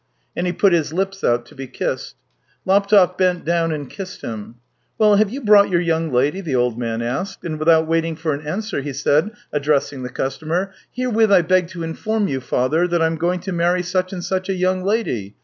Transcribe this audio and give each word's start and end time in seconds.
And 0.35 0.47
he 0.47 0.51
put 0.51 0.73
his 0.73 0.91
lips 0.91 1.23
out 1.23 1.45
to 1.45 1.53
be 1.53 1.67
kissed. 1.67 2.15
Laptev 2.65 3.17
bent 3.19 3.45
down 3.45 3.71
and 3.71 3.87
kissed 3.87 4.21
him." 4.21 4.55
Well, 4.97 5.17
have 5.17 5.29
you 5.29 5.41
brought 5.41 5.69
your 5.69 5.79
young 5.79 6.11
lady?" 6.11 6.41
the 6.41 6.55
old 6.55 6.75
man 6.75 7.03
asked, 7.03 7.43
and 7.43 7.59
without 7.59 7.85
waiting 7.85 8.15
for 8.15 8.33
an 8.33 8.41
answer, 8.41 8.81
he 8.81 8.93
said, 8.93 9.29
addressing 9.53 10.01
the 10.01 10.09
customer: 10.09 10.73
"'Here 10.91 11.11
with 11.11 11.31
I 11.31 11.43
beg 11.43 11.67
to 11.67 11.83
inform 11.83 12.27
you, 12.27 12.41
father, 12.41 12.87
that 12.87 12.99
I'm 13.03 13.15
going 13.15 13.41
to 13.41 13.51
marry 13.51 13.83
such 13.83 14.11
and 14.11 14.23
such 14.23 14.49
a 14.49 14.53
young 14.55 14.81
lady.' 14.83 15.35